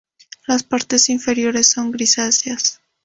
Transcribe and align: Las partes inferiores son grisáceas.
Las 0.47 0.63
partes 0.63 1.09
inferiores 1.09 1.69
son 1.69 1.91
grisáceas. 1.91 2.81